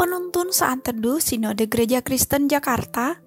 [0.00, 3.20] Penuntun Saat Teduh Sinode Gereja Kristen Jakarta,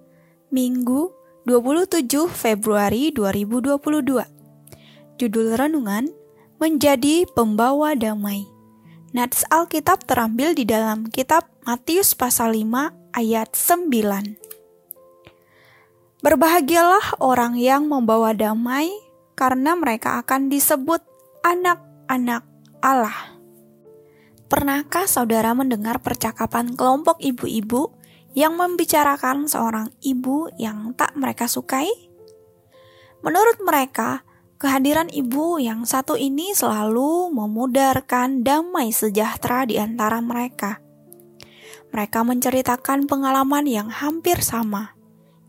[0.50, 1.14] Minggu
[1.46, 5.22] 27 Februari 2022.
[5.22, 6.10] Judul Renungan,
[6.58, 8.50] Menjadi Pembawa Damai.
[9.14, 16.26] Nats Alkitab terambil di dalam kitab Matius pasal 5 ayat 9.
[16.26, 18.90] Berbahagialah orang yang membawa damai,
[19.38, 21.06] karena mereka akan disebut
[21.46, 22.42] anak-anak
[22.82, 23.33] Allah.
[24.54, 27.90] Pernahkah saudara mendengar percakapan kelompok ibu-ibu
[28.38, 31.90] yang membicarakan seorang ibu yang tak mereka sukai?
[33.26, 34.22] Menurut mereka,
[34.62, 40.78] kehadiran ibu yang satu ini selalu memudarkan damai sejahtera di antara mereka.
[41.90, 44.94] Mereka menceritakan pengalaman yang hampir sama,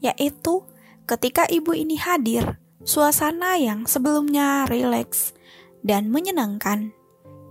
[0.01, 0.65] yaitu
[1.05, 2.57] ketika ibu ini hadir,
[2.89, 5.37] suasana yang sebelumnya rileks
[5.85, 6.97] dan menyenangkan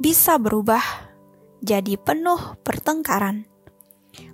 [0.01, 1.12] bisa berubah
[1.63, 3.47] jadi penuh pertengkaran.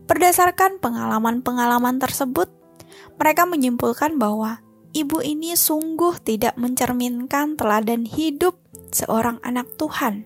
[0.10, 2.50] Berdasarkan pengalaman-pengalaman tersebut,
[3.22, 8.58] mereka menyimpulkan bahwa ibu ini sungguh tidak mencerminkan teladan hidup
[8.90, 10.26] seorang anak Tuhan.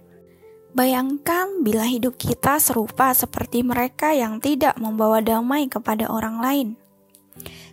[0.73, 6.67] Bayangkan bila hidup kita serupa seperti mereka yang tidak membawa damai kepada orang lain.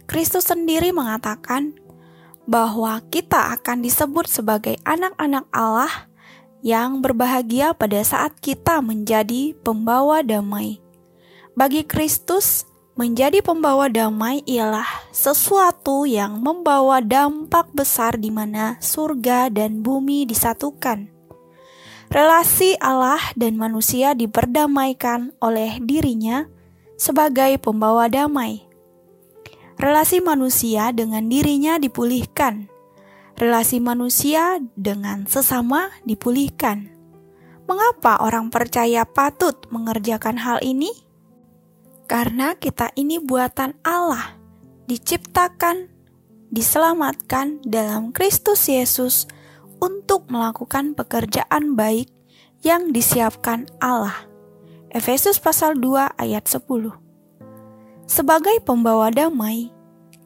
[0.05, 1.79] Kristus sendiri mengatakan
[2.51, 6.10] bahwa kita akan disebut sebagai anak-anak Allah
[6.61, 10.81] yang berbahagia pada saat kita menjadi pembawa damai.
[11.57, 12.69] Bagi Kristus,
[13.01, 21.09] menjadi pembawa damai ialah sesuatu yang membawa dampak besar di mana surga dan bumi disatukan.
[22.11, 26.45] Relasi Allah dan manusia diperdamaikan oleh dirinya
[26.99, 28.67] sebagai pembawa damai.
[29.81, 32.69] Relasi manusia dengan dirinya dipulihkan
[33.41, 36.93] relasi manusia dengan sesama dipulihkan.
[37.65, 40.93] Mengapa orang percaya patut mengerjakan hal ini?
[42.05, 44.37] Karena kita ini buatan Allah,
[44.85, 45.89] diciptakan,
[46.53, 49.25] diselamatkan dalam Kristus Yesus
[49.81, 52.13] untuk melakukan pekerjaan baik
[52.61, 54.29] yang disiapkan Allah.
[54.93, 56.93] Efesus pasal 2 ayat 10.
[58.05, 59.71] Sebagai pembawa damai,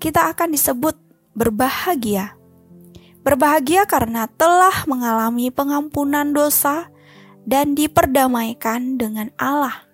[0.01, 0.97] kita akan disebut
[1.37, 2.33] berbahagia
[3.25, 6.93] Berbahagia karena telah mengalami pengampunan dosa
[7.49, 9.89] dan diperdamaikan dengan Allah,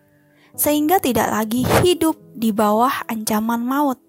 [0.59, 4.03] sehingga tidak lagi hidup di bawah ancaman maut.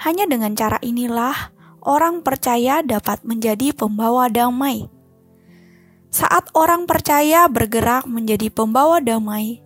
[0.00, 1.52] Hanya dengan cara inilah
[1.84, 4.88] orang percaya dapat menjadi pembawa damai.
[6.08, 9.60] Saat orang percaya bergerak menjadi pembawa damai,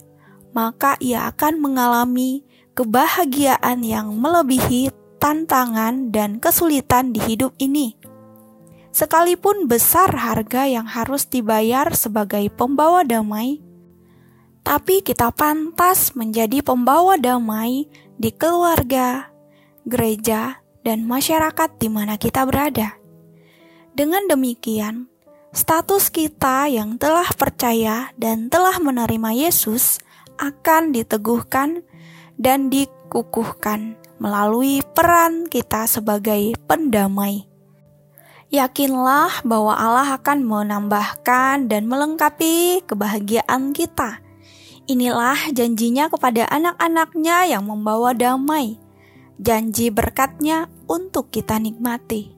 [0.50, 2.42] maka ia akan mengalami
[2.74, 4.90] kebahagiaan yang melebihi
[5.22, 8.07] tantangan dan kesulitan di hidup ini.
[8.88, 13.60] Sekalipun besar harga yang harus dibayar sebagai pembawa damai,
[14.68, 17.88] tapi kita pantas menjadi pembawa damai
[18.20, 19.32] di keluarga,
[19.88, 23.00] gereja, dan masyarakat di mana kita berada.
[23.96, 25.08] Dengan demikian,
[25.56, 30.04] status kita yang telah percaya dan telah menerima Yesus
[30.36, 31.82] akan diteguhkan
[32.38, 37.47] dan dikukuhkan melalui peran kita sebagai pendamai.
[38.48, 44.24] Yakinlah bahwa Allah akan menambahkan dan melengkapi kebahagiaan kita.
[44.88, 48.80] Inilah janjinya kepada anak-anaknya yang membawa damai.
[49.36, 52.32] Janji berkatnya untuk kita nikmati.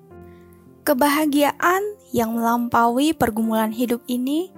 [0.83, 4.51] Kebahagiaan yang melampaui pergumulan hidup ini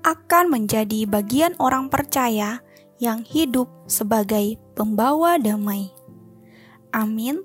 [0.00, 2.64] akan menjadi bagian orang percaya
[2.96, 5.92] yang hidup sebagai pembawa damai.
[6.88, 7.44] Amin.